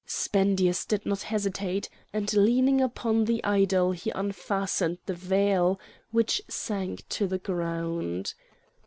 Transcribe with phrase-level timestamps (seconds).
[0.07, 7.07] Spendius did not hesitate, and leaning upon the idol he unfastened the veil, which sank
[7.09, 8.33] to the ground.